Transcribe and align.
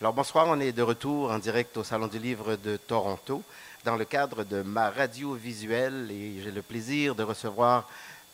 Alors 0.00 0.12
bonsoir, 0.14 0.46
on 0.48 0.58
est 0.60 0.72
de 0.72 0.82
retour 0.82 1.30
en 1.30 1.38
direct 1.38 1.76
au 1.76 1.84
Salon 1.84 2.06
du 2.06 2.18
Livre 2.18 2.56
de 2.56 2.76
Toronto 2.78 3.42
dans 3.84 3.96
le 3.96 4.04
cadre 4.04 4.44
de 4.44 4.62
ma 4.62 4.90
radio 4.90 5.34
visuelle 5.34 6.08
et 6.10 6.40
j'ai 6.42 6.50
le 6.50 6.62
plaisir 6.62 7.14
de 7.14 7.22
recevoir 7.22 7.86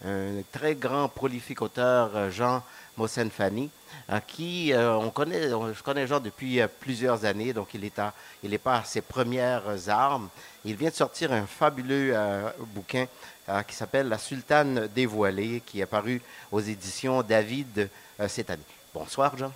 un 0.04 0.42
très 0.52 0.74
grand 0.74 1.08
prolifique 1.08 1.62
auteur, 1.62 2.10
euh, 2.14 2.30
Jean 2.30 2.62
Mossen-Fanny, 2.98 3.70
à 4.08 4.20
qui 4.20 4.72
euh, 4.74 4.94
on 4.94 5.08
connaît, 5.10 5.52
on- 5.54 5.72
je 5.72 5.82
connais 5.82 6.06
Jean 6.06 6.20
depuis 6.20 6.60
euh, 6.60 6.68
plusieurs 6.68 7.24
années, 7.24 7.54
donc 7.54 7.68
il 7.72 7.82
est, 7.82 7.98
à, 7.98 8.12
il 8.42 8.52
est 8.52 8.58
pas 8.58 8.78
à 8.80 8.84
ses 8.84 9.00
premières 9.00 9.88
armes. 9.88 10.28
Il 10.66 10.76
vient 10.76 10.90
de 10.90 10.94
sortir 10.94 11.32
un 11.32 11.46
fabuleux 11.46 12.10
euh, 12.14 12.50
bouquin 12.74 13.06
euh, 13.48 13.62
qui 13.62 13.74
s'appelle 13.74 14.08
La 14.08 14.18
Sultane 14.18 14.86
dévoilée, 14.94 15.62
qui 15.64 15.80
est 15.80 15.86
paru 15.86 16.20
aux 16.52 16.60
éditions 16.60 17.22
David 17.22 17.88
euh, 18.20 18.28
cette 18.28 18.50
année. 18.50 18.62
Bonsoir, 18.92 19.34
Jean. 19.38 19.52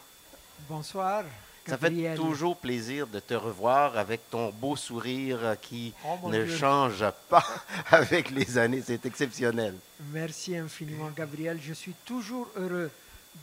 Bonsoir. 0.70 1.24
Ça 1.70 1.78
fait 1.78 2.14
toujours 2.16 2.56
plaisir 2.56 3.06
de 3.06 3.20
te 3.20 3.34
revoir 3.34 3.96
avec 3.96 4.28
ton 4.30 4.50
beau 4.50 4.76
sourire 4.76 5.56
qui 5.60 5.92
Oh, 6.04 6.28
ne 6.28 6.44
Dieu. 6.44 6.56
change 6.56 7.04
pas 7.28 7.44
avec 7.90 8.30
les 8.30 8.58
années. 8.58 8.82
C'est 8.84 9.04
exceptionnel. 9.06 9.74
Merci 10.12 10.56
infiniment, 10.56 11.10
Gabriel. 11.16 11.58
Je 11.62 11.72
suis 11.72 11.94
toujours 12.04 12.48
heureux 12.56 12.90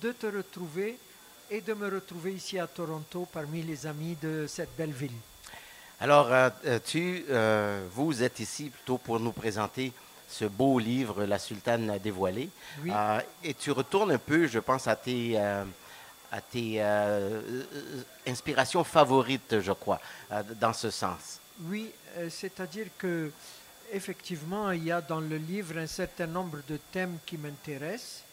de 0.01 0.11
te 0.11 0.27
retrouver 0.27 0.97
et 1.49 1.61
de 1.61 1.73
me 1.73 1.87
retrouver 1.89 2.33
ici 2.33 2.59
à 2.59 2.67
Toronto 2.67 3.27
parmi 3.31 3.61
les 3.63 3.85
amis 3.87 4.17
de 4.21 4.45
cette 4.47 4.75
belle 4.77 4.91
ville. 4.91 5.11
Alors, 5.99 6.31
euh, 6.31 6.49
euh, 6.65 6.79
tu, 6.85 7.25
euh, 7.29 7.87
vous 7.93 8.21
êtes 8.21 8.39
ici 8.39 8.69
plutôt 8.69 8.97
pour 8.97 9.19
nous 9.19 9.31
présenter 9.31 9.91
ce 10.29 10.45
beau 10.45 10.77
livre, 10.77 11.23
La 11.23 11.39
Sultane 11.39 11.97
dévoilée. 12.03 12.49
Oui. 12.83 12.91
Euh, 12.93 13.19
et 13.43 13.53
tu 13.53 13.71
retournes 13.71 14.11
un 14.11 14.17
peu, 14.17 14.45
je 14.45 14.59
pense, 14.59 14.85
à 14.87 14.95
tes, 14.95 15.33
euh, 15.37 15.63
à 16.31 16.41
tes 16.41 16.81
euh, 16.81 17.41
euh, 17.41 18.03
inspirations 18.27 18.83
favorites, 18.83 19.59
je 19.61 19.71
crois, 19.71 19.99
euh, 20.31 20.43
dans 20.59 20.73
ce 20.73 20.89
sens. 20.89 21.39
Oui, 21.61 21.91
c'est-à-dire 22.29 22.87
que 22.97 23.31
effectivement, 23.91 24.71
il 24.71 24.85
y 24.85 24.91
a 24.91 25.01
dans 25.01 25.19
le 25.19 25.37
livre 25.37 25.77
un 25.77 25.87
certain 25.87 26.27
nombre 26.27 26.59
de 26.67 26.77
thèmes 26.91 27.17
qui 27.25 27.37
m'intéressent. 27.37 28.23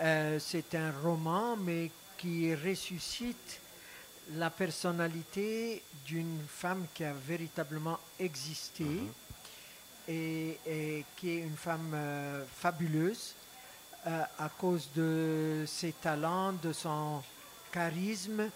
Euh, 0.00 0.38
c'est 0.40 0.74
un 0.74 0.92
roman, 1.02 1.56
mais 1.56 1.90
qui 2.16 2.54
ressuscite 2.54 3.60
la 4.34 4.50
personnalité 4.50 5.82
d'une 6.06 6.40
femme 6.48 6.86
qui 6.94 7.04
a 7.04 7.12
véritablement 7.12 7.98
existé 8.18 8.86
et, 10.08 10.58
et 10.66 11.04
qui 11.16 11.30
est 11.30 11.40
une 11.40 11.56
femme 11.56 11.92
euh, 11.94 12.44
fabuleuse 12.56 13.34
euh, 14.06 14.22
à 14.38 14.48
cause 14.48 14.88
de 14.94 15.64
ses 15.66 15.92
talents, 15.92 16.52
de 16.52 16.72
son 16.72 17.22
charisme 17.72 18.48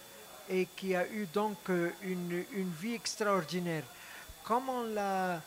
et 0.48 0.66
qui 0.76 0.94
a 0.94 1.06
eu 1.08 1.26
donc 1.32 1.56
euh, 1.70 1.90
une, 2.02 2.44
une 2.52 2.72
vie 2.80 2.94
extraordinaire. 2.94 3.84
Comme 4.42 4.68
on 4.68 4.84
ne 4.84 4.94
la 4.94 5.40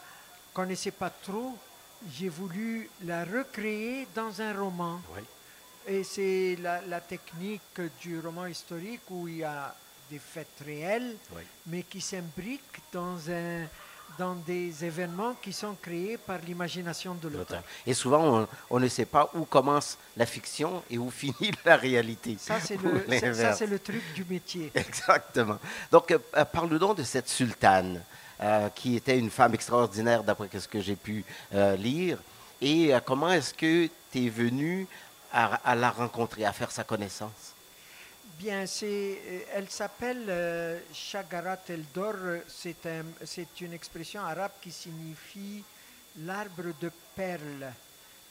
connaissait 0.53 0.91
pas 0.91 1.09
trop, 1.09 1.55
j'ai 2.11 2.29
voulu 2.29 2.89
la 3.05 3.23
recréer 3.25 4.07
dans 4.15 4.41
un 4.41 4.53
roman. 4.59 5.01
Oui. 5.15 5.21
Et 5.87 6.03
c'est 6.03 6.57
la, 6.61 6.81
la 6.81 6.99
technique 7.01 7.79
du 8.01 8.19
roman 8.19 8.45
historique 8.47 9.01
où 9.09 9.27
il 9.27 9.37
y 9.37 9.43
a 9.43 9.73
des 10.09 10.19
faits 10.19 10.47
réels, 10.65 11.15
Oui. 11.35 11.41
mais 11.67 11.83
qui 11.83 12.01
s'imbriquent 12.01 12.81
dans, 12.91 13.17
un, 13.29 13.65
dans 14.17 14.33
des 14.35 14.83
événements 14.83 15.35
qui 15.41 15.53
sont 15.53 15.75
créés 15.81 16.17
par 16.17 16.39
l'imagination 16.39 17.15
de 17.15 17.27
l'auteur. 17.27 17.61
Et 17.85 17.93
souvent, 17.93 18.41
on, 18.41 18.47
on 18.69 18.79
ne 18.79 18.87
sait 18.87 19.05
pas 19.05 19.29
où 19.33 19.45
commence 19.45 19.97
la 20.15 20.25
fiction 20.25 20.83
et 20.89 20.97
où 20.97 21.09
finit 21.11 21.51
la 21.65 21.77
réalité. 21.77 22.37
Ça, 22.39 22.59
c'est 22.59 22.77
le, 22.77 23.79
truc 23.79 24.01
du 24.15 24.25
métier. 24.25 24.71
Exactement. 24.75 25.59
Donc, 25.91 26.11
euh, 26.11 26.19
euh, 26.35 26.45
parle 26.45 26.77
donc 26.79 26.97
de 26.97 27.03
cette 27.03 27.29
sultane, 27.29 28.01
euh, 28.41 28.69
qui 28.69 28.95
était 28.95 29.17
une 29.17 29.29
femme 29.29 29.53
extraordinaire 29.53 30.23
d'après 30.23 30.49
ce 30.59 30.67
que 30.67 30.81
j'ai 30.81 30.95
pu 30.95 31.23
euh, 31.53 31.75
lire. 31.75 32.17
Et 32.59 32.91
comment 33.05 33.29
est-ce 33.31 33.53
que 33.53 33.87
tu 34.11 34.25
es 34.25 34.29
venu 34.29 34.87
à, 35.31 35.55
à 35.63 35.75
la 35.75 35.91
rencontrer, 35.91 36.43
à 36.43 36.51
faire 36.51 36.71
sa 36.71 36.83
connaissance? 36.83 37.53
Bien, 38.37 38.65
euh, 38.83 39.39
elle 39.53 39.69
s'appelle 39.69 40.25
euh, 40.29 40.79
Shagarat 40.93 41.59
el-Dor. 41.69 42.15
C'est 42.47 42.85
un- 42.85 43.05
c'est 43.25 43.61
une 43.61 43.73
expression 43.73 44.21
arabe 44.21 44.51
qui 44.61 44.71
signifie 44.71 45.63
l'arbre 46.19 46.71
de 46.79 46.91
perles. 47.15 47.71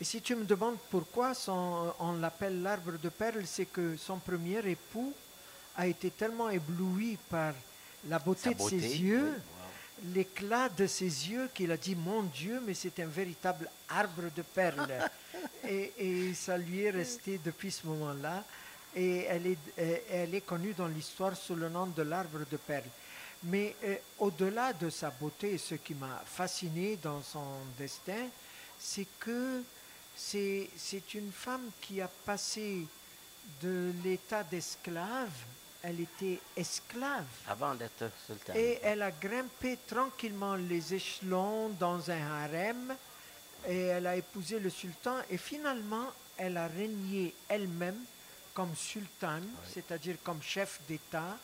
Et 0.00 0.04
si 0.04 0.20
tu 0.20 0.36
me 0.36 0.44
demandes 0.44 0.76
pourquoi 0.90 1.34
son- 1.34 1.92
on 1.98 2.12
l'appelle 2.14 2.62
l'arbre 2.62 2.98
de 3.02 3.08
perles, 3.08 3.44
c'est 3.46 3.66
que 3.66 3.96
son 3.96 4.18
premier 4.18 4.58
époux 4.68 5.12
a 5.76 5.86
été 5.86 6.10
tellement 6.10 6.50
ébloui 6.50 7.18
par 7.28 7.54
la 8.08 8.18
beauté, 8.18 8.50
de 8.54 8.58
ses 8.68 8.76
yeux, 9.02 9.34
l'éclat 10.14 10.68
de 10.68 10.86
ses 10.86 11.30
yeux, 11.30 11.48
qu'il 11.52 11.72
a 11.72 11.76
dit 11.76 11.96
Mon 11.96 12.22
Dieu, 12.22 12.62
mais 12.64 12.74
c'est 12.74 13.00
un 13.00 13.06
véritable 13.06 13.68
arbre 13.88 14.30
de 14.36 14.42
perles. 14.42 14.86
et, 15.68 15.92
et 15.98 16.34
ça 16.34 16.56
lui 16.56 16.82
est 16.82 16.90
resté 16.90 17.40
depuis 17.44 17.72
ce 17.72 17.86
moment-là. 17.88 18.44
Et 18.96 19.24
elle 19.24 19.46
est, 19.46 19.58
euh, 19.78 19.96
elle 20.10 20.34
est 20.34 20.40
connue 20.40 20.72
dans 20.72 20.88
l'histoire 20.88 21.36
sous 21.36 21.54
le 21.54 21.68
nom 21.68 21.86
de 21.86 22.02
l'arbre 22.02 22.40
de 22.50 22.56
perles. 22.56 22.90
Mais 23.44 23.76
euh, 23.84 23.96
au-delà 24.18 24.72
de 24.72 24.90
sa 24.90 25.10
beauté, 25.10 25.58
ce 25.58 25.74
qui 25.76 25.94
m'a 25.94 26.22
fasciné 26.24 26.96
dans 26.96 27.22
son 27.22 27.44
destin, 27.78 28.28
c'est 28.78 29.06
que 29.20 29.62
c'est 30.16 31.14
une 31.14 31.30
femme 31.30 31.70
qui 31.80 32.00
a 32.00 32.08
passé 32.08 32.86
de 33.62 33.92
l'état 34.02 34.42
d'esclave, 34.42 35.30
elle 35.82 36.00
était 36.00 36.40
esclave. 36.56 37.26
Avant 37.48 37.74
d'être 37.74 38.10
sultane. 38.26 38.56
Et 38.56 38.78
elle 38.82 39.02
a 39.02 39.10
grimpé 39.10 39.78
tranquillement 39.86 40.56
les 40.56 40.94
échelons 40.94 41.68
dans 41.78 42.10
un 42.10 42.20
harem 42.20 42.96
et 43.68 43.82
elle 43.82 44.06
a 44.06 44.16
épousé 44.16 44.58
le 44.58 44.70
sultan 44.70 45.16
et 45.30 45.38
finalement 45.38 46.06
elle 46.36 46.56
a 46.56 46.66
régné 46.66 47.34
elle-même 47.48 47.98
comme 48.56 48.74
sultane, 48.74 49.46
c'est-à-dire 49.70 50.16
comme 50.24 50.42
chef 50.42 50.80
d'État 50.88 51.36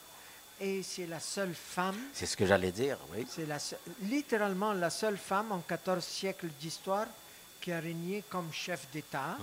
et 0.58 0.82
c'est 0.82 1.06
la 1.06 1.20
seule 1.20 1.54
femme, 1.54 1.98
C'est 2.14 2.24
ce 2.24 2.36
que 2.38 2.46
j'allais 2.46 2.72
dire, 2.72 2.96
oui. 3.12 3.26
c'est 3.28 3.44
la 3.44 3.58
se- 3.58 3.74
littéralement 4.00 4.72
la 4.72 4.88
seule 4.88 5.18
femme 5.18 5.52
en 5.52 5.58
14 5.58 6.02
siècles 6.02 6.48
d'histoire 6.58 7.06
qui 7.60 7.70
a 7.70 7.80
régné 7.80 8.24
comme 8.30 8.50
chef 8.50 8.88
d'État 8.90 9.36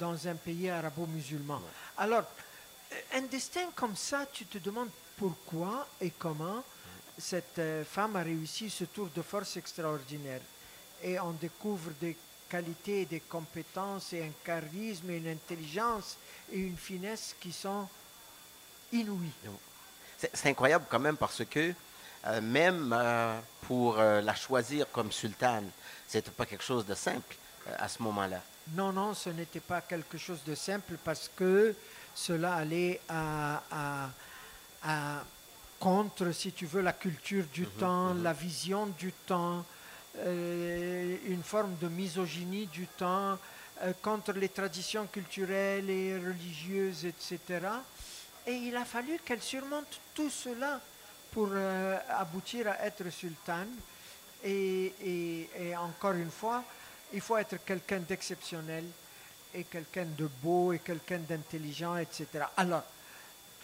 dans 0.00 0.26
un 0.26 0.34
pays 0.36 0.70
arabo-musulman. 0.70 1.60
Alors, 1.98 2.24
euh, 2.92 3.18
un 3.18 3.22
destin 3.22 3.68
comme 3.74 3.96
ça, 3.96 4.24
tu 4.32 4.46
te 4.46 4.56
demandes 4.58 4.88
pourquoi 5.18 5.86
et 6.00 6.10
comment 6.10 6.64
cette 7.18 7.58
euh, 7.58 7.84
femme 7.84 8.16
a 8.16 8.22
réussi 8.22 8.70
ce 8.70 8.84
tour 8.84 9.08
de 9.14 9.20
force 9.22 9.56
extraordinaire. 9.58 10.40
Et 11.02 11.20
on 11.20 11.32
découvre 11.32 11.90
des 12.00 12.16
qualités, 12.58 13.04
des 13.06 13.18
compétences 13.18 14.12
et 14.12 14.22
un 14.22 14.30
charisme 14.44 15.10
et 15.10 15.16
une 15.16 15.26
intelligence 15.28 16.16
et 16.52 16.58
une 16.60 16.76
finesse 16.76 17.34
qui 17.40 17.50
sont 17.52 17.88
inouïes. 18.92 19.32
C'est 20.32 20.50
incroyable 20.50 20.84
quand 20.88 21.00
même 21.00 21.16
parce 21.16 21.42
que 21.44 21.74
euh, 22.26 22.40
même 22.40 22.92
euh, 22.96 23.38
pour 23.62 23.98
euh, 23.98 24.20
la 24.20 24.36
choisir 24.36 24.86
comme 24.92 25.10
sultane, 25.10 25.68
c'était 26.06 26.30
pas 26.30 26.46
quelque 26.46 26.62
chose 26.62 26.86
de 26.86 26.94
simple 26.94 27.34
à 27.76 27.88
ce 27.88 28.00
moment-là. 28.04 28.40
Non, 28.76 28.92
non, 28.92 29.14
ce 29.14 29.30
n'était 29.30 29.60
pas 29.60 29.80
quelque 29.80 30.16
chose 30.16 30.38
de 30.46 30.54
simple 30.54 30.94
parce 31.04 31.28
que 31.34 31.74
cela 32.14 32.54
allait 32.54 33.00
à, 33.08 33.62
à- 33.72 34.10
à- 34.84 35.24
contre, 35.80 36.30
si 36.30 36.52
tu 36.52 36.66
veux, 36.66 36.80
la 36.82 36.92
culture 36.92 37.44
du 37.52 37.66
temps, 37.66 38.14
la 38.14 38.32
vision 38.32 38.86
du 38.86 39.12
temps, 39.12 39.64
forme 41.54 41.76
de 41.80 41.86
misogynie 41.86 42.66
du 42.66 42.88
temps, 42.88 43.38
euh, 43.82 43.92
contre 44.02 44.32
les 44.32 44.48
traditions 44.48 45.06
culturelles 45.06 45.88
et 45.88 46.18
religieuses, 46.18 47.04
etc. 47.04 47.38
Et 48.44 48.54
il 48.54 48.76
a 48.76 48.84
fallu 48.84 49.20
qu'elle 49.24 49.40
surmonte 49.40 50.00
tout 50.14 50.30
cela 50.30 50.80
pour 51.30 51.48
euh, 51.52 51.96
aboutir 52.10 52.66
à 52.68 52.84
être 52.84 53.08
sultane. 53.08 53.70
Et, 54.42 54.92
et- 55.60 55.76
encore 55.76 56.14
une 56.14 56.30
fois, 56.30 56.64
il 57.12 57.20
faut 57.20 57.36
être 57.36 57.64
quelqu'un 57.64 58.00
d'exceptionnel 58.00 58.84
et 59.54 59.62
quelqu'un 59.62 60.06
de 60.06 60.28
beau 60.42 60.72
et 60.72 60.80
quelqu'un 60.80 61.18
d'intelligent, 61.20 61.96
etc. 61.96 62.26
Alors, 62.56 62.82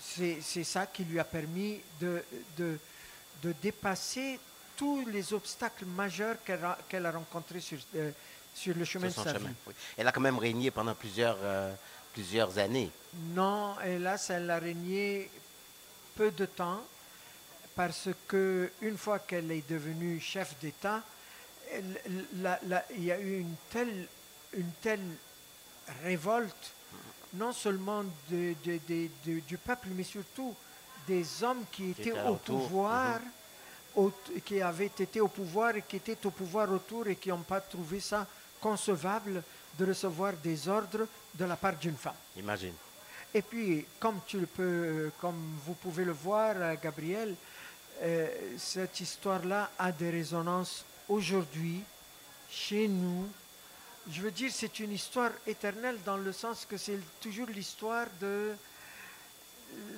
c'est 0.00 0.38
c'est 0.40 0.64
ça 0.64 0.86
qui 0.86 1.02
lui 1.04 1.18
a 1.18 1.24
permis 1.24 1.80
de, 2.00 2.22
de, 2.56 2.78
de 3.42 3.52
dépasser 3.60 4.38
tous 4.80 5.04
les 5.08 5.34
obstacles 5.34 5.84
majeurs 5.84 6.36
qu'elle 6.42 6.64
a, 6.64 7.08
a 7.08 7.12
rencontrés 7.12 7.60
sur, 7.60 7.78
euh, 7.96 8.10
sur 8.54 8.74
le 8.74 8.86
chemin 8.86 9.10
sur 9.10 9.22
de 9.24 9.28
sa 9.28 9.34
chemin, 9.34 9.50
vie. 9.50 9.54
oui. 9.66 9.74
Elle 9.98 10.08
a 10.08 10.12
quand 10.12 10.22
même 10.22 10.38
régné 10.38 10.70
pendant 10.70 10.94
plusieurs, 10.94 11.36
euh, 11.42 11.74
plusieurs 12.14 12.56
années. 12.56 12.90
Non, 13.34 13.76
hélas, 13.84 14.30
elle 14.30 14.50
a 14.50 14.58
régné 14.58 15.30
peu 16.16 16.30
de 16.30 16.46
temps 16.46 16.80
parce 17.76 18.08
que 18.26 18.72
une 18.80 18.96
fois 18.96 19.18
qu'elle 19.18 19.50
est 19.52 19.68
devenue 19.68 20.18
chef 20.18 20.58
d'État, 20.62 21.02
il 21.74 23.04
y 23.04 23.12
a 23.12 23.20
eu 23.20 23.40
une 23.40 23.54
telle, 23.68 24.08
une 24.54 24.72
telle 24.80 25.04
révolte, 26.02 26.72
non 27.34 27.52
seulement 27.52 28.02
de- 28.30 28.54
de- 28.64 28.80
de- 28.88 29.10
de- 29.26 29.40
du 29.40 29.58
peuple, 29.58 29.88
mais 29.90 30.04
surtout 30.04 30.54
des 31.06 31.42
hommes 31.44 31.64
qui 31.70 31.90
étaient 31.90 32.18
au 32.22 32.36
pouvoir, 32.36 33.16
au- 33.20 33.39
qui 34.44 34.60
avaient 34.60 34.86
été 34.86 35.20
au 35.20 35.28
pouvoir 35.28 35.76
et 35.76 35.82
qui 35.82 35.96
étaient 35.96 36.26
au 36.26 36.30
pouvoir 36.30 36.70
autour 36.72 37.08
et 37.08 37.16
qui 37.16 37.28
n'ont 37.28 37.38
pas 37.38 37.60
trouvé 37.60 38.00
ça 38.00 38.26
concevable 38.60 39.42
de 39.78 39.86
recevoir 39.86 40.34
des 40.34 40.68
ordres 40.68 41.06
de 41.34 41.44
la 41.44 41.56
part 41.56 41.76
d'une 41.76 41.96
femme. 41.96 42.14
Imagine. 42.36 42.74
Et 43.32 43.42
puis, 43.42 43.86
comme, 43.98 44.20
tu 44.26 44.40
le 44.40 44.46
peux, 44.46 45.10
comme 45.20 45.58
vous 45.64 45.74
pouvez 45.74 46.04
le 46.04 46.12
voir, 46.12 46.54
Gabriel, 46.82 47.34
euh, 48.02 48.28
cette 48.58 49.00
histoire-là 49.00 49.70
a 49.78 49.92
des 49.92 50.10
résonances 50.10 50.84
aujourd'hui, 51.08 51.82
chez 52.50 52.88
nous. 52.88 53.28
Je 54.10 54.22
veux 54.22 54.30
dire, 54.30 54.50
c'est 54.52 54.80
une 54.80 54.92
histoire 54.92 55.30
éternelle 55.46 55.98
dans 56.04 56.16
le 56.16 56.32
sens 56.32 56.66
que 56.68 56.76
c'est 56.76 56.98
toujours 57.20 57.46
l'histoire 57.48 58.06
de 58.20 58.52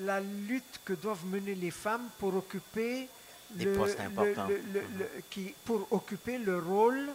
la 0.01 0.21
lutte 0.21 0.81
que 0.85 0.93
doivent 0.93 1.25
mener 1.27 1.55
les 1.55 1.71
femmes 1.71 2.09
pour 2.19 2.35
occuper 2.35 3.09
Des 3.51 3.65
le- 3.67 3.73
postes 3.75 4.01
importants. 4.01 4.47
le- 4.49 4.63
le- 4.73 4.87
le- 4.99 5.11
qui, 5.31 5.55
pour 5.65 5.87
occuper 5.91 6.39
le 6.39 6.59
rôle 6.59 7.09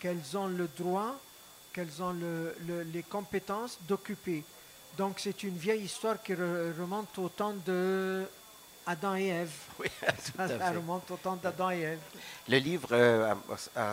qu'elles 0.00 0.36
ont 0.36 0.46
le 0.46 0.68
droit, 0.78 1.14
qu'elles 1.72 2.02
ont 2.02 2.12
le- 2.12 2.54
le- 2.66 2.82
les 2.84 3.02
compétences 3.02 3.78
d'occuper. 3.88 4.44
Donc 4.96 5.18
c'est 5.18 5.42
une 5.42 5.56
vieille 5.56 5.82
histoire 5.84 6.22
qui 6.22 6.34
re- 6.34 6.72
remonte 6.78 7.16
au 7.18 7.28
temps 7.28 7.54
de 7.66 8.24
Adam 8.86 9.14
et 9.16 9.26
Ève. 9.28 9.52
Oui, 9.80 9.86
tout 10.00 10.40
à 10.40 10.48
Ça 10.48 10.58
fait. 10.58 10.68
remonte 10.70 11.10
au 11.10 11.16
temps 11.16 11.36
d'Adam 11.36 11.70
et 11.70 11.80
Ève. 11.80 11.98
Le 12.48 12.58
livre 12.58 12.88
euh, 12.92 13.34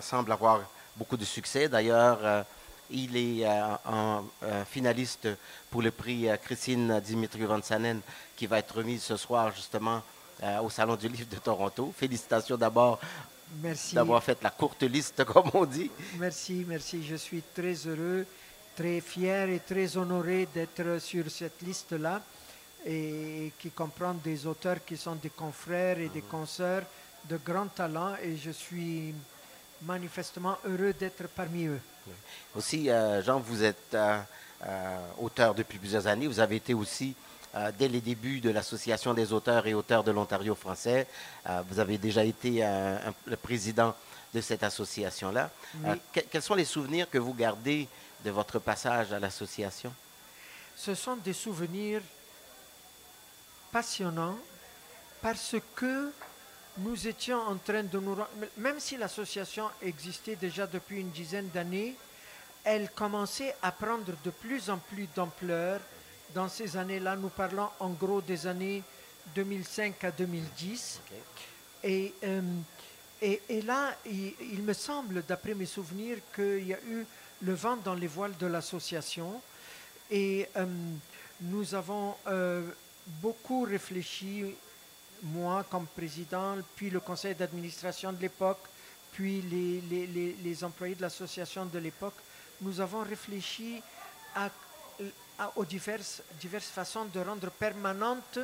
semble 0.02 0.31
avoir 0.31 0.62
beaucoup 0.96 1.16
de 1.18 1.26
succès. 1.26 1.70
D'ailleurs, 1.70 2.20
euh, 2.24 2.44
il 2.92 3.16
est 3.16 3.46
euh, 3.48 3.76
en, 3.86 4.26
euh, 4.44 4.66
finaliste 4.66 5.28
pour 5.72 5.81
le 5.81 5.92
prix 5.92 6.28
Christine 6.44 7.00
Dimitri 7.00 7.44
Vansanen 7.46 8.02
qui 8.36 8.46
va 8.48 8.60
être 8.60 8.76
remis 8.78 9.00
ce 9.00 9.16
soir 9.16 9.52
justement 9.56 10.02
euh, 10.44 10.62
au 10.62 10.69
Salon 10.69 10.95
du 10.95 11.07
Livre 11.07 11.30
de 11.30 11.38
Toronto. 11.38 11.94
Félicitations 11.97 12.57
d'abord 12.57 13.00
d'avoir 13.94 14.24
fait 14.24 14.41
la 14.44 14.51
courte 14.51 14.83
liste, 14.83 15.24
comme 15.25 15.50
on 15.53 15.65
dit. 15.65 15.89
Merci, 16.18 16.65
merci. 16.68 17.03
Je 17.06 17.15
suis 17.15 17.41
très 17.53 17.74
heureux, 17.74 18.25
très 18.75 19.01
fier 19.01 19.50
et 19.50 19.59
très 19.59 19.97
honoré 19.97 20.47
d'être 20.53 21.00
sur 21.00 21.30
cette 21.30 21.62
liste-là 21.62 22.21
et 22.86 23.51
qui 23.59 23.71
comprend 23.71 24.13
des 24.13 24.45
auteurs 24.45 24.83
qui 24.86 24.95
sont 24.95 25.15
des 25.15 25.31
confrères 25.31 26.00
et 26.00 26.09
des 26.09 26.21
consoeurs 26.21 26.83
de 27.27 27.38
grand 27.38 27.68
talent 27.68 28.15
et 28.24 28.38
je 28.38 28.51
suis 28.51 29.13
manifestement 29.81 30.57
heureux 30.65 30.94
d'être 30.94 31.27
parmi 31.35 31.65
eux. 31.65 31.81
Aussi, 32.56 32.89
euh, 32.89 33.21
Jean, 33.21 33.39
vous 33.39 33.63
êtes 33.63 33.95
euh, 33.95 34.97
auteur 35.19 35.53
depuis 35.53 35.77
plusieurs 35.77 36.07
années. 36.07 36.27
Vous 36.27 36.39
avez 36.39 36.57
été 36.57 36.74
aussi, 36.74 37.15
euh, 37.56 37.72
dès 37.78 37.88
les 37.88 38.01
débuts 38.01 38.40
de 38.42 38.50
l'Association 38.50 39.13
des 39.13 39.34
auteurs 39.34 39.66
et 39.68 39.74
auteurs 39.74 40.04
de 40.04 40.12
l'Ontario 40.12 40.56
français, 40.56 41.07
euh, 41.48 41.62
vous 41.69 41.80
avez 41.80 41.98
déjà 41.98 42.24
été 42.24 42.63
euh, 42.63 42.98
un- 43.10 43.13
le 43.25 43.36
président 43.36 43.96
de 44.34 44.42
cette 44.42 44.63
association-là. 44.63 45.50
Oui. 45.75 45.90
Euh, 45.90 45.96
que- 46.13 46.19
quels 46.30 46.42
sont 46.44 46.56
les 46.56 46.66
souvenirs 46.66 47.10
que 47.10 47.18
vous 47.18 47.34
gardez 47.34 47.88
de 48.24 48.30
votre 48.31 48.60
passage 48.60 49.12
à 49.13 49.19
l'association? 49.19 49.94
Ce 50.75 50.94
sont 50.96 51.16
des 51.16 51.34
souvenirs 51.34 52.01
passionnants 53.72 54.38
parce 55.22 55.56
que 55.75 56.12
nous 56.78 57.07
étions 57.07 57.40
en 57.42 57.56
train 57.57 57.84
de 57.84 58.00
nous... 58.00 58.16
Même 58.57 58.80
si 58.80 58.95
l'association 58.98 59.69
existait 59.81 60.36
déjà 60.36 60.66
depuis 60.68 61.02
une 61.02 61.10
dizaine 61.10 61.50
d'années, 61.50 61.95
elle 62.63 62.90
commençait 62.92 63.56
à 63.62 63.72
prendre 63.72 64.13
de 64.24 64.30
plus 64.30 64.69
en 64.69 64.78
plus 64.78 65.07
d'ampleur 65.16 65.81
dans 66.34 66.50
ces 66.50 66.78
années-là. 66.78 67.16
Nous 67.16 67.30
parlons 67.30 67.70
en 67.80 67.90
gros 67.90 68.22
des 68.22 68.48
années 68.48 68.84
2005 69.36 70.04
à 70.04 70.12
2010. 70.12 71.02
Et, 71.84 72.14
euh, 72.24 72.42
et, 73.22 73.42
et 73.50 73.62
là, 73.62 73.96
il, 74.06 74.34
il 74.54 74.62
me 74.64 74.74
semble, 74.74 75.24
d'après 75.28 75.54
mes 75.56 75.66
souvenirs, 75.66 76.18
qu'il 76.36 76.68
y 76.68 76.74
a 76.74 76.80
eu 76.88 77.06
le 77.42 77.54
vent 77.54 77.78
dans 77.78 77.94
les 77.96 78.08
voiles 78.08 78.36
de 78.38 78.48
l'association. 78.48 79.42
Et 80.12 80.48
euh, 80.58 80.66
nous 81.42 81.74
avons 81.76 82.16
euh, 82.28 82.68
beaucoup 83.22 83.64
réfléchi, 83.64 84.44
moi 85.24 85.66
comme 85.70 85.86
président, 85.88 86.58
puis 86.76 86.90
le 86.90 87.00
conseil 87.00 87.36
d'administration 87.36 88.12
de 88.14 88.22
l'époque, 88.22 88.60
puis 89.12 89.42
les, 89.42 89.81
les- 89.81 90.08
les- 90.08 90.36
les 90.44 90.64
employés 90.64 90.96
de 90.96 91.02
l'association 91.02 91.66
de 91.66 91.80
l'époque. 91.80 92.14
Nous 92.62 92.80
avons 92.81 93.04
réfléchi 93.04 93.81
à- 94.36 94.50
aux 95.56 95.65
diverses, 95.65 96.21
diverses 96.39 96.68
façons 96.69 97.06
de 97.06 97.19
rendre 97.19 97.50
permanente 97.51 98.39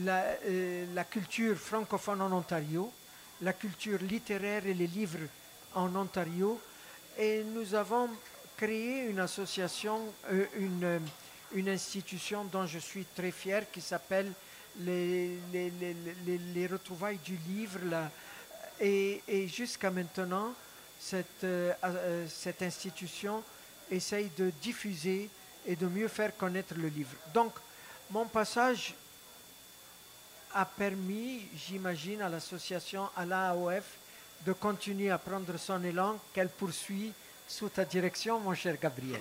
la, 0.00 0.22
euh, 0.46 0.84
la 0.94 1.04
culture 1.04 1.56
francophone 1.56 2.20
en 2.22 2.32
Ontario, 2.32 2.92
la 3.42 3.52
culture 3.52 3.98
littéraire 4.02 4.66
et 4.66 4.74
les 4.74 4.86
livres 4.86 5.26
en 5.74 5.94
Ontario. 5.94 6.60
Et 7.18 7.44
nous 7.44 7.74
avons 7.74 8.10
créé 8.56 9.06
une 9.06 9.20
association, 9.20 10.00
euh, 10.30 10.44
une, 10.58 10.84
euh, 10.84 10.98
une 11.54 11.68
institution 11.68 12.44
dont 12.44 12.66
je 12.66 12.78
suis 12.78 13.06
très 13.14 13.30
fier 13.30 13.70
qui 13.70 13.80
s'appelle 13.80 14.30
les, 14.80 15.38
les, 15.52 15.70
les- 15.70 15.96
les- 16.26 16.38
les 16.54 16.66
retrouvailles 16.66 17.18
du 17.24 17.38
livre. 17.48 17.80
Et, 18.80 19.22
et 19.26 19.48
jusqu'à 19.48 19.90
maintenant, 19.90 20.52
cette, 21.00 21.46
cette 22.28 22.60
institution 22.62 23.42
essaye 23.90 24.30
de 24.36 24.50
diffuser 24.60 25.30
et 25.66 25.76
de 25.76 25.86
mieux 25.86 26.08
faire 26.08 26.36
connaître 26.36 26.74
le 26.76 26.88
livre. 26.88 27.14
Donc, 27.34 27.52
mon 28.10 28.26
passage 28.26 28.94
a 30.54 30.64
permis, 30.64 31.42
j'imagine, 31.56 32.22
à 32.22 32.28
l'association, 32.28 33.08
à 33.16 33.26
l'AOF, 33.26 33.84
de 34.46 34.52
continuer 34.52 35.10
à 35.10 35.18
prendre 35.18 35.56
son 35.58 35.82
élan 35.84 36.16
qu'elle 36.32 36.48
poursuit 36.48 37.12
sous 37.48 37.68
ta 37.68 37.84
direction, 37.84 38.40
mon 38.40 38.54
cher 38.54 38.76
Gabriel. 38.80 39.20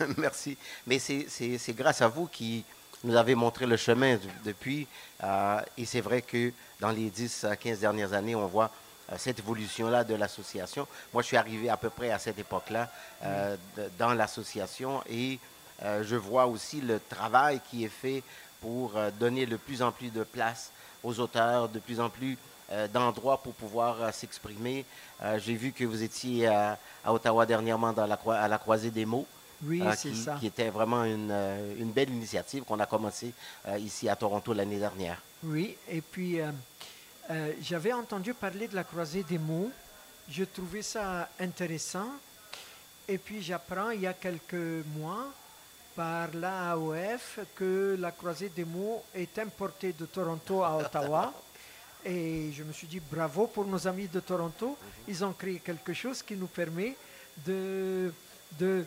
Merci. 0.18 0.56
Mais 0.86 0.98
c'est- 0.98 1.72
grâce 1.74 2.02
à 2.02 2.08
vous 2.08 2.26
qui 2.26 2.64
nous 3.04 3.14
avez 3.16 3.34
montré 3.34 3.66
le 3.66 3.76
chemin 3.76 4.16
de- 4.16 4.20
depuis. 4.44 4.86
euh, 5.22 5.60
et 5.76 5.84
c'est 5.86 6.00
vrai 6.00 6.22
que 6.22 6.52
dans 6.80 6.90
les 6.90 7.10
10 7.10 7.44
à 7.44 7.56
15 7.56 7.80
dernières 7.80 8.12
années, 8.12 8.34
on 8.34 8.46
voit 8.46 8.70
euh, 9.12 9.16
cette 9.18 9.38
évolution-là 9.38 10.04
de 10.04 10.14
l'association. 10.14 10.86
Moi, 11.12 11.22
je 11.22 11.28
suis 11.28 11.36
arrivé 11.36 11.68
à 11.68 11.76
peu 11.76 11.90
près 11.90 12.10
à 12.10 12.18
cette 12.18 12.38
époque-là 12.38 12.90
euh, 13.24 13.56
dans 13.98 14.12
l'association 14.14 15.02
et 15.08 15.38
euh, 15.82 16.02
je 16.04 16.16
vois 16.16 16.46
aussi 16.46 16.80
le 16.80 17.00
travail 17.08 17.60
qui 17.70 17.84
est 17.84 17.88
fait 17.88 18.22
pour 18.60 18.96
euh, 18.96 19.10
donner 19.10 19.46
de 19.46 19.56
plus 19.56 19.82
en 19.82 19.92
plus 19.92 20.10
de 20.10 20.24
place 20.24 20.70
aux 21.04 21.18
auteurs, 21.20 21.68
de 21.68 21.78
plus 21.78 22.00
en 22.00 22.08
plus 22.10 22.36
euh, 22.72 22.88
d'endroits 22.88 23.42
pour 23.42 23.52
pouvoir 23.54 24.12
s'exprimer. 24.12 24.84
J'ai 25.38 25.54
vu 25.54 25.72
que 25.72 25.84
vous 25.84 26.02
étiez 26.02 26.46
à, 26.46 26.78
à 27.04 27.12
Ottawa 27.12 27.46
dernièrement 27.46 27.92
dans 27.92 28.06
la, 28.06 28.16
croi- 28.16 28.36
à 28.36 28.48
la 28.48 28.58
croisée 28.58 28.90
des 28.90 29.06
mots. 29.06 29.26
Oui, 29.62 29.82
c'est 29.96 30.10
qui, 30.10 30.22
ça. 30.22 30.36
qui 30.38 30.46
était 30.48 30.68
vraiment 30.68 31.04
une, 31.04 31.32
une 31.78 31.90
belle 31.90 32.10
initiative 32.10 32.64
qu'on 32.64 32.78
a 32.80 32.84
commencé 32.86 33.32
euh, 33.68 33.78
ici 33.78 34.08
à 34.08 34.16
Toronto 34.16 34.52
l'année 34.52 34.78
dernière. 34.78 35.22
Oui, 35.42 35.76
et 35.88 36.00
puis 36.02 36.38
j'avais 37.60 37.92
entendu 37.92 38.34
parler 38.34 38.68
de 38.68 38.74
la 38.74 38.84
croisée 38.84 39.22
des 39.22 39.38
mots. 39.38 39.70
Je 40.28 40.44
trouvais 40.44 40.82
ça 40.82 41.28
intéressant. 41.40 42.08
Et 43.08 43.18
puis 43.18 43.40
j'apprends 43.42 43.90
il 43.90 44.00
y 44.00 44.06
a 44.06 44.12
quelques 44.12 44.84
mois 44.98 45.24
par 45.96 46.28
l'AOF 46.34 47.40
que 47.54 47.96
la 47.98 48.12
croisée 48.12 48.50
des 48.50 48.64
mots 48.66 49.02
est 49.14 49.38
importée 49.38 49.92
de 49.94 50.04
Toronto 50.06 50.62
à 50.62 50.76
Ottawa. 50.76 51.32
Et 52.04 52.52
je 52.52 52.62
me 52.62 52.72
suis 52.72 52.86
dit 52.86 53.00
bravo 53.00 53.48
pour 53.48 53.64
nos 53.64 53.84
amis 53.88 54.06
de 54.06 54.20
Toronto. 54.20 54.76
Ils 55.08 55.24
ont 55.24 55.32
créé 55.32 55.58
quelque 55.58 55.92
chose 55.94 56.22
qui 56.22 56.36
nous 56.36 56.46
permet 56.46 56.94
de, 57.44 58.12
de, 58.58 58.84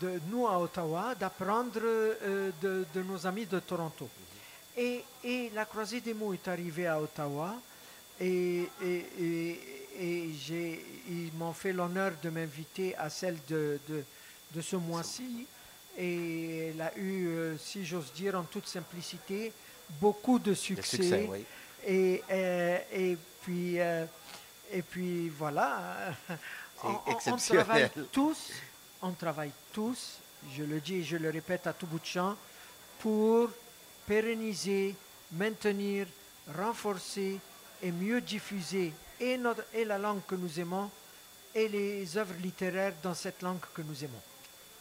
de 0.00 0.20
nous 0.28 0.46
à 0.48 0.58
Ottawa 0.58 1.14
d'apprendre 1.14 1.78
euh, 1.84 2.50
de, 2.60 2.84
de 2.92 3.02
nos 3.02 3.24
amis 3.26 3.46
de 3.46 3.60
Toronto. 3.60 4.08
Et, 4.76 5.04
et 5.22 5.50
la 5.54 5.64
croisée 5.64 6.00
des 6.00 6.12
mots 6.14 6.32
est 6.34 6.48
arrivée 6.48 6.86
à 6.88 7.00
Ottawa 7.00 7.54
et, 8.20 8.68
et- 8.82 9.06
et- 9.20 9.60
ils 11.08 11.32
m'ont 11.38 11.52
fait 11.54 11.72
l'honneur 11.72 12.12
de 12.22 12.28
m'inviter 12.30 12.94
à 12.96 13.08
celle 13.08 13.38
de, 13.48 13.78
de- 13.88 14.04
de 14.54 14.60
ce 14.60 14.76
mois-ci. 14.76 15.46
Et 15.98 16.68
elle 16.68 16.80
a 16.80 16.96
eu, 16.98 17.28
euh, 17.28 17.56
si 17.58 17.84
j'ose 17.86 18.12
dire 18.12 18.34
en 18.34 18.42
toute 18.42 18.66
simplicité, 18.66 19.52
beaucoup 20.00 20.38
de 20.38 20.52
succès. 20.54 20.96
succès, 20.96 21.28
oui. 21.30 21.44
Et, 21.86 22.22
euh, 22.30 22.78
et, 22.92 23.16
puis, 23.42 23.80
euh, 23.80 24.04
et 24.72 24.82
puis 24.82 25.28
voilà. 25.30 26.12
On- 26.84 27.36
travaille 27.38 27.90
tous, 28.12 28.52
on 29.00 29.12
travaille 29.12 29.52
tous, 29.72 30.18
je 30.54 30.62
le 30.62 30.80
dis 30.80 30.96
et 30.96 31.04
je 31.04 31.16
le 31.16 31.30
répète 31.30 31.66
à 31.66 31.72
tout 31.72 31.86
bout 31.86 31.98
de 31.98 32.04
champ, 32.04 32.36
pour 32.98 33.48
pérenniser, 34.06 34.94
maintenir, 35.32 36.06
renforcer 36.56 37.38
et 37.82 37.90
mieux 37.90 38.20
diffuser 38.20 38.92
et, 39.18 39.38
notre, 39.38 39.64
et 39.72 39.84
la 39.84 39.96
langue 39.98 40.20
que 40.26 40.34
nous 40.34 40.60
aimons 40.60 40.90
et 41.54 41.68
les 41.68 42.16
œuvres 42.18 42.34
littéraires 42.42 42.92
dans 43.02 43.14
cette 43.14 43.40
langue 43.42 43.60
que 43.74 43.80
nous 43.82 44.04
aimons. 44.04 44.20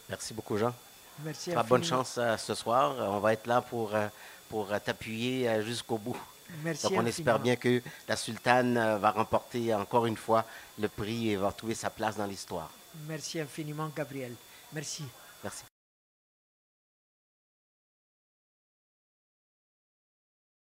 Merci 0.09 0.33
beaucoup, 0.33 0.57
Jean. 0.57 0.75
Merci 1.23 1.51
Ah, 1.55 1.63
bonne 1.63 1.81
infiniment. 1.81 2.03
chance 2.03 2.17
euh, 2.17 2.37
ce 2.37 2.53
soir. 2.55 2.95
On 2.99 3.19
va 3.19 3.33
être 3.33 3.47
là 3.47 3.61
pour, 3.61 3.95
euh, 3.95 4.07
pour 4.49 4.71
euh, 4.71 4.79
t'appuyer 4.83 5.61
jusqu'au 5.63 5.97
bout. 5.97 6.17
Merci 6.63 6.83
Donc 6.83 6.93
on 6.97 7.05
espère 7.05 7.39
bien 7.39 7.55
que 7.55 7.81
la 8.07 8.15
sultane 8.15 8.75
va 8.99 9.11
remporter 9.11 9.73
encore 9.73 10.05
une 10.05 10.17
fois 10.17 10.45
le 10.79 10.87
prix 10.87 11.31
et 11.31 11.35
va 11.37 11.51
trouver 11.51 11.73
sa 11.73 11.89
place 11.89 12.17
dans 12.17 12.25
l'histoire. 12.27 12.69
Merci 13.07 13.39
infiniment, 13.39 13.89
Gabriel. 13.95 14.33
Merci. 14.71 15.03
Merci. 15.43 15.63